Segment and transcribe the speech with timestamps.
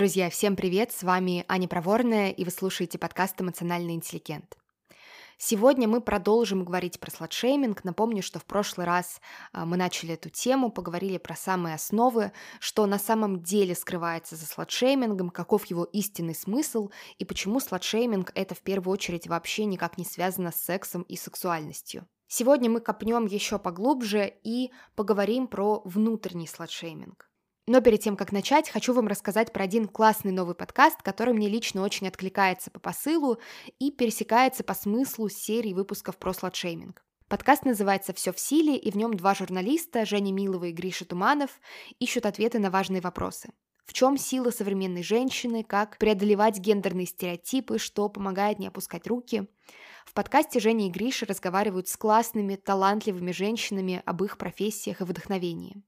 [0.00, 0.92] Друзья, всем привет!
[0.92, 4.56] С вами Аня Проворная, и вы слушаете подкаст «Эмоциональный интеллигент».
[5.36, 7.84] Сегодня мы продолжим говорить про сладшейминг.
[7.84, 9.20] Напомню, что в прошлый раз
[9.52, 14.46] а, мы начали эту тему, поговорили про самые основы, что на самом деле скрывается за
[14.46, 20.06] сладшеймингом, каков его истинный смысл и почему сладшейминг это в первую очередь вообще никак не
[20.06, 22.06] связано с сексом и сексуальностью.
[22.26, 27.29] Сегодня мы копнем еще поглубже и поговорим про внутренний сладшейминг.
[27.70, 31.48] Но перед тем, как начать, хочу вам рассказать про один классный новый подкаст, который мне
[31.48, 33.38] лично очень откликается по посылу
[33.78, 37.04] и пересекается по смыслу серии выпусков про сладшейминг.
[37.28, 41.60] Подкаст называется «Все в силе», и в нем два журналиста, Женя Милова и Гриша Туманов,
[42.00, 43.52] ищут ответы на важные вопросы.
[43.86, 49.46] В чем сила современной женщины, как преодолевать гендерные стереотипы, что помогает не опускать руки.
[50.04, 55.84] В подкасте Женя и Гриша разговаривают с классными, талантливыми женщинами об их профессиях и вдохновении.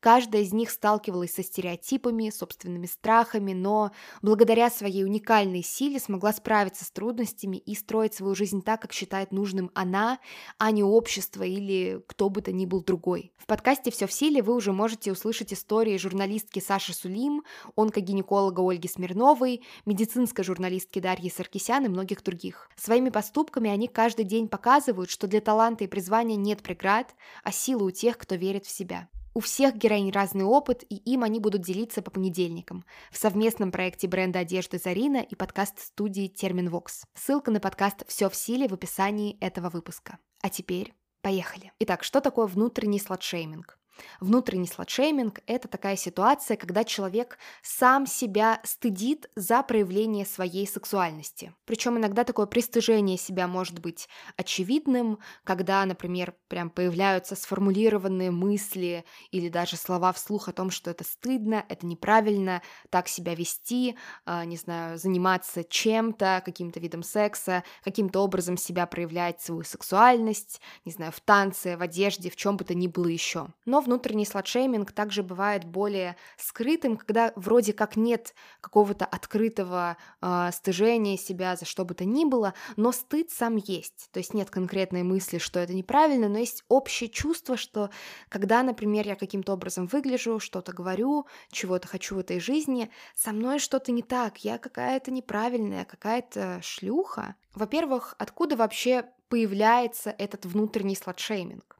[0.00, 3.90] Каждая из них сталкивалась со стереотипами, собственными страхами, но
[4.22, 9.32] благодаря своей уникальной силе смогла справиться с трудностями и строить свою жизнь так, как считает
[9.32, 10.18] нужным она,
[10.58, 13.32] а не общество или кто бы то ни был другой.
[13.38, 17.44] В подкасте «Все в силе» вы уже можете услышать истории журналистки Саши Сулим,
[17.76, 22.70] онкогинеколога Ольги Смирновой, медицинской журналистки Дарьи Саркисян и многих других.
[22.76, 27.84] Своими поступками они каждый день показывают, что для таланта и призвания нет преград, а сила
[27.84, 29.08] у тех, кто верит в себя.
[29.36, 34.06] У всех героинь разный опыт, и им они будут делиться по понедельникам в совместном проекте
[34.06, 37.02] бренда одежды Зарина и подкаст-студии Терминвокс.
[37.14, 40.18] Ссылка на подкаст «Все в силе» в описании этого выпуска.
[40.40, 41.72] А теперь поехали.
[41.80, 43.76] Итак, что такое внутренний сладшейминг?
[44.20, 51.54] Внутренний сладшейминг– это такая ситуация, когда человек сам себя стыдит за проявление своей сексуальности.
[51.64, 59.48] Причем иногда такое пристыжение себя может быть очевидным, когда, например, прям появляются сформулированные мысли или
[59.48, 63.96] даже слова вслух о том, что это стыдно, это неправильно, так себя вести,
[64.26, 70.92] э, не знаю, заниматься чем-то, каким-то видом секса, каким-то образом себя проявлять свою сексуальность, не
[70.92, 73.48] знаю, в танце, в одежде, в чем бы то ни было еще.
[73.64, 81.16] Но внутренний сладшейминг также бывает более скрытым, когда вроде как нет какого-то открытого э, стыжения
[81.16, 84.08] себя за что бы то ни было, но стыд сам есть.
[84.12, 87.90] То есть нет конкретной мысли, что это неправильно, но есть общее чувство, что
[88.28, 93.58] когда, например, я каким-то образом выгляжу, что-то говорю, чего-то хочу в этой жизни, со мной
[93.58, 97.36] что-то не так, я какая-то неправильная, какая-то шлюха.
[97.54, 101.78] Во-первых, откуда вообще появляется этот внутренний сладшейминг?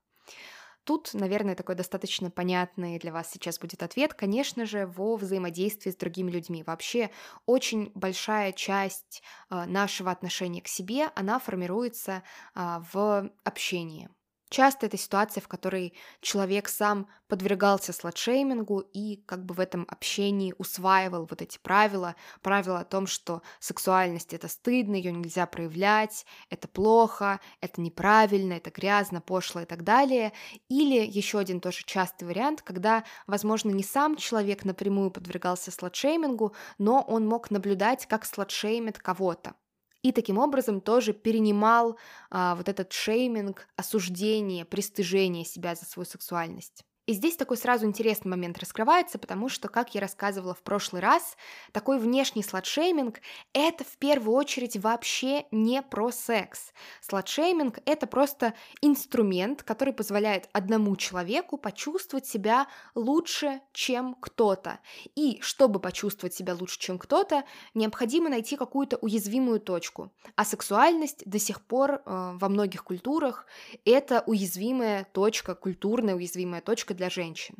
[0.85, 5.97] Тут, наверное, такой достаточно понятный для вас сейчас будет ответ, конечно же, во взаимодействии с
[5.97, 6.63] другими людьми.
[6.63, 7.11] Вообще
[7.47, 12.23] очень большая часть э, нашего отношения к себе, она формируется
[12.55, 14.11] э, в общении.
[14.55, 20.55] Часто это ситуация, в которой человек сам подвергался сладшеймингу и как бы в этом общении
[20.59, 26.69] усваивал вот эти правила, правила о том, что сексуальность это стыдно, ее нельзя проявлять, это
[26.69, 30.33] плохо, это неправильно, это грязно, пошло и так далее.
[30.69, 37.03] Или еще один тоже частый вариант, когда, возможно, не сам человек напрямую подвергался сладшеймингу, но
[37.03, 39.57] он мог наблюдать, как сладшеймит кого-то
[40.05, 41.99] и таким образом тоже перенимал
[42.31, 46.85] а, вот этот шейминг, осуждение, пристыжение себя за свою сексуальность.
[47.07, 51.37] И здесь такой сразу интересный момент раскрывается, потому что, как я рассказывала в прошлый раз,
[51.73, 53.21] такой внешний сладшейминг–
[53.53, 56.73] это в первую очередь вообще не про секс.
[57.03, 64.79] Сладшейминг– это просто инструмент, который позволяет одному человеку почувствовать себя лучше, чем кто-то.
[65.15, 67.45] И чтобы почувствовать себя лучше, чем кто-то,
[67.75, 70.11] необходимо найти какую-то уязвимую точку.
[70.37, 73.47] А сексуальность до сих пор э, во многих культурах–
[73.85, 77.57] это уязвимая точка, культурная уязвимая точка для женщин.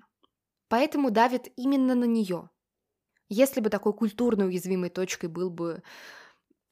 [0.69, 2.49] Поэтому давит именно на нее.
[3.29, 5.83] Если бы такой культурно уязвимой точкой был бы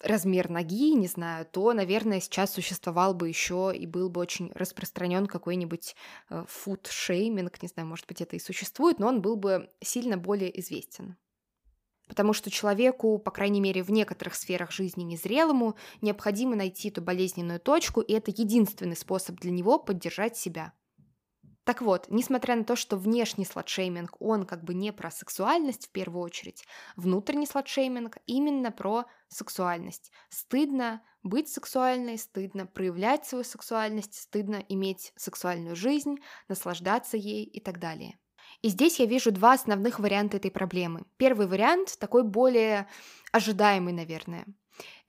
[0.00, 5.26] размер ноги, не знаю, то, наверное, сейчас существовал бы еще и был бы очень распространен
[5.26, 5.94] какой-нибудь
[6.28, 11.16] фуд-шейминг, не знаю, может быть, это и существует, но он был бы сильно более известен.
[12.08, 17.60] Потому что человеку, по крайней мере, в некоторых сферах жизни незрелому, необходимо найти эту болезненную
[17.60, 20.74] точку, и это единственный способ для него поддержать себя.
[21.64, 25.90] Так вот, несмотря на то, что внешний сладшейминг, он как бы не про сексуальность в
[25.90, 26.64] первую очередь,
[26.96, 30.10] внутренний сладшейминг именно про сексуальность.
[30.28, 36.16] Стыдно быть сексуальной, стыдно проявлять свою сексуальность, стыдно иметь сексуальную жизнь,
[36.48, 38.18] наслаждаться ей и так далее.
[38.62, 41.04] И здесь я вижу два основных варианта этой проблемы.
[41.16, 42.88] Первый вариант такой более
[43.30, 44.46] ожидаемый, наверное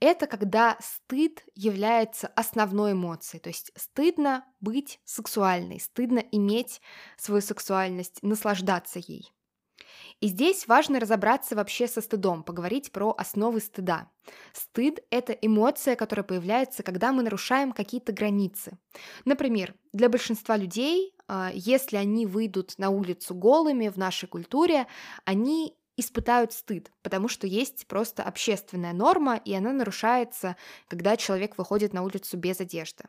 [0.03, 3.39] это когда стыд является основной эмоцией.
[3.39, 6.81] То есть стыдно быть сексуальной, стыдно иметь
[7.17, 9.31] свою сексуальность, наслаждаться ей.
[10.19, 14.09] И здесь важно разобраться вообще со стыдом, поговорить про основы стыда.
[14.51, 18.77] Стыд– это эмоция, которая появляется, когда мы нарушаем какие-то границы.
[19.23, 24.87] Например, для большинства людей, а, если они выйдут на улицу голыми в нашей культуре,
[25.25, 30.55] они испытают стыд, потому что есть просто общественная норма, и она нарушается,
[30.87, 33.05] когда человек выходит на улицу без одежды.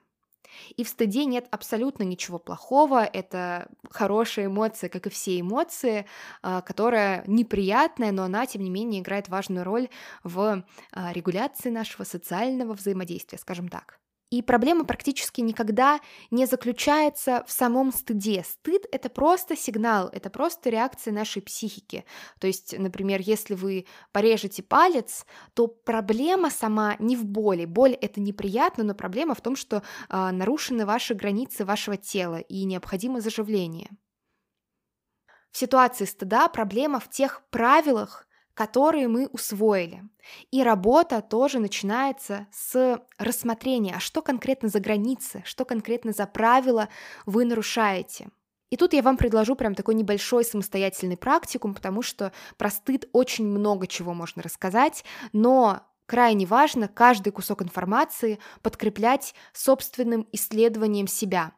[0.76, 6.06] И в стыде нет абсолютно ничего плохого, это хорошая эмоция, как и все эмоции,
[6.42, 9.88] а, которая неприятная, но она, тем не менее, играет важную роль
[10.22, 13.98] в а, регуляции нашего социального взаимодействия, скажем так.
[14.34, 16.00] И проблема практически никогда
[16.32, 18.42] не заключается в самом стыде.
[18.44, 22.04] Стыд— это просто сигнал, это просто реакция нашей психики.
[22.40, 27.64] То есть, например, если вы порежете палец, то проблема сама не в боли.
[27.64, 32.64] Боль— это неприятно, но проблема в том, что э, нарушены ваши границы вашего тела и
[32.64, 33.88] необходимо заживление.
[35.52, 40.02] В ситуации стыда проблема в тех правилах, которые мы усвоили.
[40.50, 46.88] И работа тоже начинается с рассмотрения, а что конкретно за границы, что конкретно за правила
[47.26, 48.28] вы нарушаете.
[48.70, 53.46] И тут я вам предложу прям такой небольшой самостоятельный практикум, потому что про стыд очень
[53.46, 61.52] много чего можно рассказать, но крайне важно каждый кусок информации подкреплять собственным исследованием себя,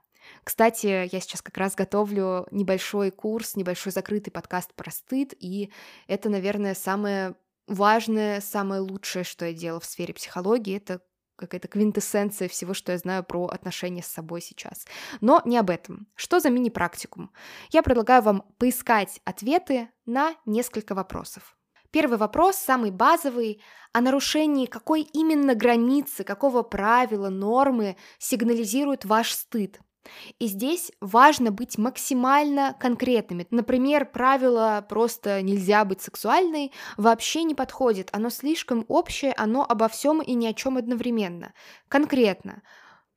[0.44, 5.72] кстати, я сейчас как раз готовлю небольшой курс, небольшой закрытый подкаст про стыд, и
[6.06, 7.34] это, наверное, самое
[7.66, 11.00] важное, самое лучшее, что я делала в сфере психологии, это
[11.36, 14.86] какая-то квинтэссенция всего, что я знаю про отношения с собой сейчас.
[15.20, 16.08] Но не об этом.
[16.14, 17.30] Что за мини-практикум?
[17.70, 21.56] Я предлагаю вам поискать ответы на несколько вопросов.
[21.90, 23.62] Первый вопрос, самый базовый,
[23.92, 29.80] о нарушении какой именно границы, какого правила, нормы сигнализирует ваш стыд.
[30.38, 33.46] И здесь важно быть максимально конкретными.
[33.50, 38.10] Например, правило «просто нельзя быть сексуальной» вообще не подходит.
[38.12, 41.52] Оно слишком общее, оно обо всем и ни о чем одновременно.
[41.88, 42.62] Конкретно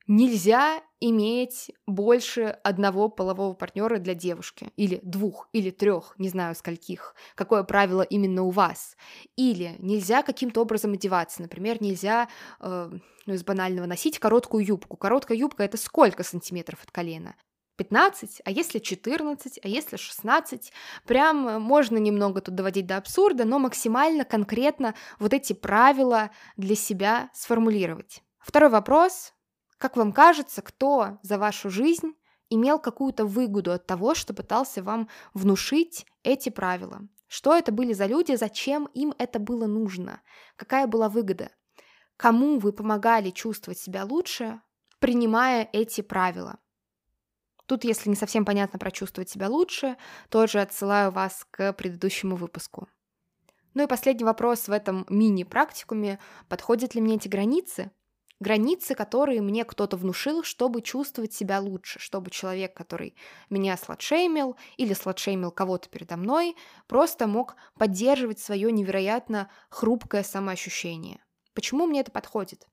[0.10, 7.16] нельзя иметь больше одного полового партнера для девушки, или двух, или трех, не знаю скольких,
[7.36, 8.98] какое правило именно у вас.
[9.38, 12.28] Или нельзя каким-то образом одеваться, например, нельзя,
[12.60, 12.90] э,
[13.28, 14.98] ну, из банального, носить короткую юбку.
[14.98, 17.36] Короткая юбка это сколько сантиметров от колена?
[17.78, 20.74] 15, а если 14, а если 16.
[21.06, 27.30] Прям можно немного тут доводить до абсурда, но максимально конкретно вот эти правила для себя
[27.34, 28.24] сформулировать.
[28.40, 29.34] Второй вопрос
[29.80, 32.14] как вам кажется, кто за вашу жизнь
[32.50, 37.02] имел какую-то выгоду от того, что пытался вам внушить эти правила?
[37.28, 40.22] Что это были за люди, зачем им это было нужно?
[40.58, 41.52] Какая была выгода?
[42.18, 44.62] Кому вы помогали чувствовать себя лучше,
[45.00, 46.60] принимая эти правила?
[47.66, 49.96] Тут, если не совсем понятно про чувствовать себя лучше,
[50.30, 52.90] тоже отсылаю вас к предыдущему выпуску.
[53.76, 56.20] Ну и последний вопрос в этом мини-практикуме.
[56.50, 57.92] Подходят ли мне эти границы?
[58.40, 63.16] Границы, которые мне кто-то внушил, чтобы чувствовать себя лучше, чтобы человек, который
[63.50, 66.56] меня сладшеймил или сладшеймил кого-то передо мной,
[66.88, 71.24] просто мог поддерживать свое невероятно хрупкое самоощущение.
[71.54, 72.68] Почему мне это подходит?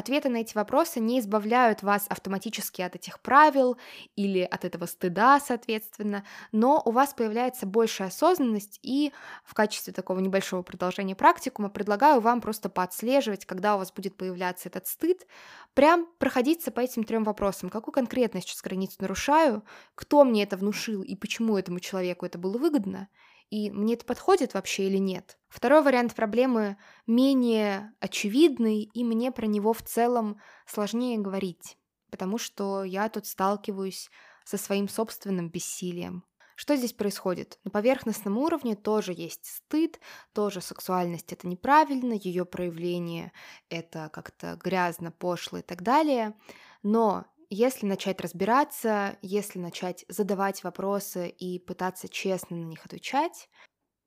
[0.00, 3.76] Ответы на эти вопросы не избавляют вас автоматически от этих правил
[4.16, 9.12] или от этого стыда, соответственно, но у вас появляется большая осознанность, и
[9.44, 14.70] в качестве такого небольшого продолжения практикума предлагаю вам просто поотслеживать, когда у вас будет появляться
[14.70, 15.26] этот стыд,
[15.74, 17.68] прям проходиться по этим трем вопросам.
[17.68, 19.62] Какую конкретно сейчас границу нарушаю,
[19.94, 23.08] кто мне это внушил и почему этому человеку это было выгодно,
[23.50, 25.38] и мне это подходит вообще или нет.
[25.48, 26.76] Второй вариант проблемы
[27.06, 31.76] менее очевидный, и мне про него в целом сложнее говорить,
[32.10, 34.08] потому что я тут сталкиваюсь
[34.44, 36.24] со своим собственным бессилием.
[36.54, 37.58] Что здесь происходит?
[37.64, 39.98] На поверхностном уровне тоже есть стыд,
[40.34, 43.32] тоже сексуальность это неправильно, ее проявление
[43.70, 46.34] это как-то грязно, пошло и так далее.
[46.82, 53.50] Но если начать разбираться, если начать задавать вопросы и пытаться честно на них отвечать,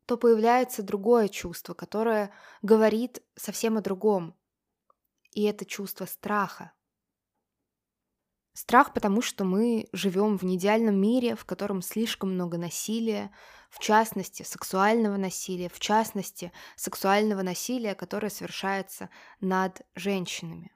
[0.05, 2.31] то появляется другое чувство, которое
[2.61, 4.35] говорит совсем о другом.
[5.31, 6.71] И это чувство страха.
[8.53, 13.31] Страх, потому что мы живем в неидеальном мире, в котором слишком много насилия,
[13.71, 19.09] в частности, сексуального насилия, в частности, сексуального насилия, которое совершается
[19.41, 20.72] над женщинами.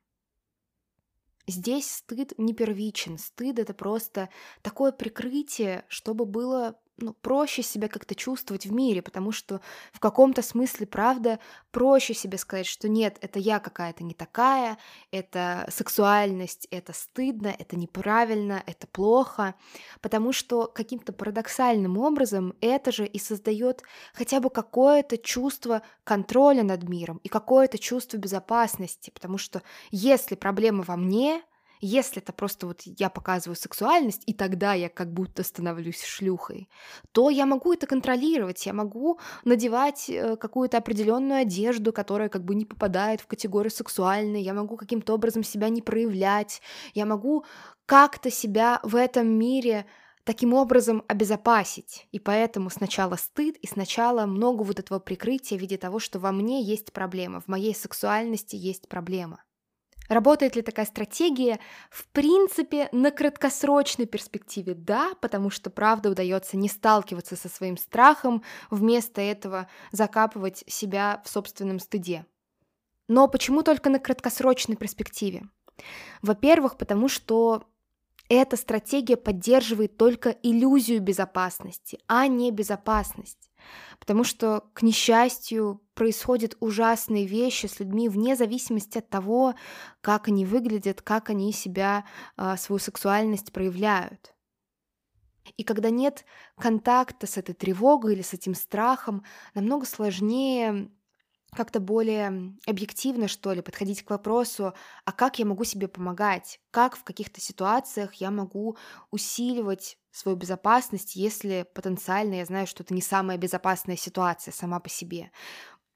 [1.48, 4.30] Здесь стыд не первичен, стыд это просто
[4.62, 9.62] такое прикрытие, чтобы было ну, проще себя как-то чувствовать в мире, потому что
[9.94, 11.40] в каком-то смысле, правда,
[11.72, 14.78] проще себе сказать, что нет, это я какая-то не такая,
[15.12, 19.56] это сексуальность, это стыдно, это неправильно, это плохо,
[20.02, 26.84] потому что каким-то парадоксальным образом это же и создает хотя бы какое-то чувство контроля над
[26.90, 29.62] миром и какое-то чувство безопасности, потому что
[29.92, 31.44] если проблема во мне,
[31.80, 36.70] если это просто вот я показываю сексуальность, и тогда я как будто становлюсь шлюхой,
[37.12, 42.56] то я могу это контролировать, я могу надевать э, какую-то определенную одежду, которая как бы
[42.56, 46.62] не попадает в категорию сексуальной, я могу каким-то образом себя не проявлять,
[46.94, 47.46] я могу
[47.86, 49.86] как-то себя в этом мире
[50.28, 52.08] таким образом обезопасить.
[52.12, 56.34] И поэтому сначала стыд, и сначала много вот этого прикрытия в виде того, что во
[56.34, 59.42] мне есть проблема, в моей сексуальности есть проблема.
[60.08, 61.60] Работает ли такая стратегия?
[61.90, 68.44] В принципе, на краткосрочной перспективе да, потому что, правда, удается не сталкиваться со своим страхом,
[68.70, 72.26] вместо этого закапывать себя в собственном стыде.
[73.08, 75.44] Но почему только на краткосрочной перспективе?
[76.22, 77.64] Во-первых, потому что
[78.30, 83.47] эта стратегия поддерживает только иллюзию безопасности, а не безопасность.
[84.00, 89.56] Потому что, к несчастью, происходят ужасные вещи с людьми вне зависимости от того,
[90.02, 92.06] как они выглядят, как они себя,
[92.36, 94.34] а, свою сексуальность проявляют.
[95.56, 96.26] И когда нет
[96.58, 100.92] контакта с этой тревогой или с этим страхом, намного сложнее
[101.56, 104.74] как-то более объективно, что ли, подходить к вопросу,
[105.06, 108.78] а как я могу себе помогать, как в каких-то ситуациях я могу
[109.12, 114.90] усиливать свою безопасность, если потенциально я знаю, что это не самая безопасная ситуация сама по
[114.90, 115.32] себе.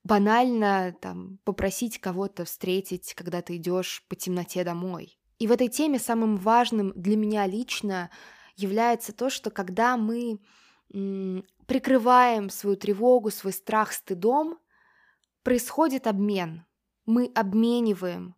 [0.04, 5.20] Банально там попросить кого-то встретить, когда ты идешь по темноте домой.
[5.40, 8.12] И в этой теме самым важным для меня лично
[8.56, 10.40] является то, что когда мы
[11.68, 14.60] прикрываем свою тревогу, свой страх стыдом,
[15.42, 16.66] происходит обмен.
[17.06, 18.36] Мы обмениваем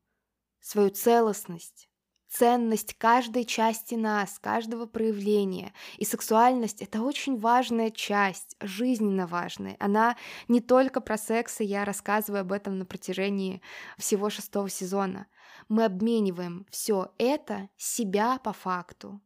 [0.62, 1.90] свою целостность,
[2.34, 5.72] ценность каждой части нас, каждого проявления.
[5.98, 9.76] И сексуальность— это очень важная часть, жизненно важная.
[9.80, 13.62] Она не только про секс, и я рассказываю об этом на протяжении
[14.00, 15.28] всего шестого сезона.
[15.70, 19.22] Мы обмениваем все это, себя по факту,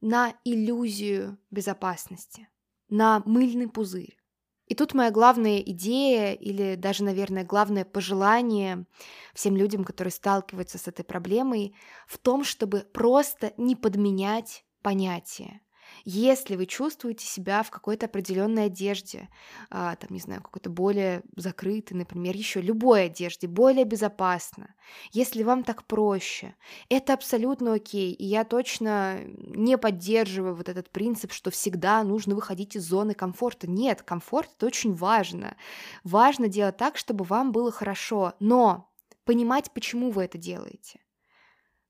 [0.00, 2.48] на иллюзию безопасности,
[2.88, 4.16] на мыльный пузырь.
[4.66, 8.86] И тут моя главная идея или даже, наверное, главное пожелание
[9.34, 11.74] всем людям, которые сталкиваются с этой проблемой,
[12.06, 15.60] в том, чтобы просто не подменять понятия.
[16.08, 19.28] Если вы чувствуете себя в какой-то определенной одежде,
[19.70, 24.72] а, там, не знаю, какой-то более закрытой, например, еще любой одежде, более безопасно,
[25.10, 26.54] если вам так проще,
[26.88, 28.12] это абсолютно окей.
[28.12, 33.68] И я точно не поддерживаю вот этот принцип, что всегда нужно выходить из зоны комфорта.
[33.68, 35.56] Нет, комфорт это очень важно.
[36.04, 38.92] Важно делать так, чтобы вам было хорошо, но
[39.24, 41.00] понимать, почему вы это делаете.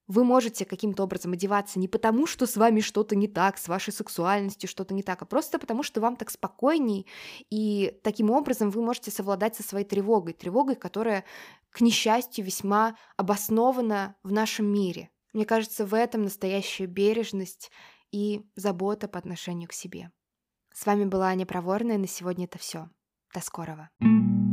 [0.08, 3.92] Вы можете каким-то образом одеваться не потому, что с вами что-то не так, с вашей
[3.92, 7.06] сексуальностью что-то не так, а просто потому, что вам так спокойней,
[7.50, 11.24] и таким образом вы можете совладать со своей тревогой, тревогой, которая,
[11.70, 15.10] к несчастью, весьма обоснована в нашем мире.
[15.32, 17.70] Мне кажется, в этом настоящая бережность
[18.12, 20.10] и забота по отношению к себе.
[20.72, 22.88] С вами была Аня Проворная, на сегодня это все.
[23.34, 23.90] До скорого.
[24.00, 24.45] you